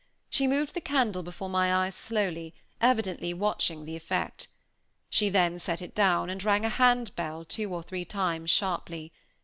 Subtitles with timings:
[0.31, 4.47] She moved the candle before my eyes slowly, evidently watching the effect.
[5.11, 9.11] She then set it down, and rang a handball two or three times sharply.